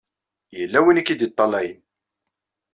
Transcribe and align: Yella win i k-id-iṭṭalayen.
Yella 0.59 0.79
win 0.83 0.99
i 1.01 1.03
k-id-iṭṭalayen. 1.03 1.81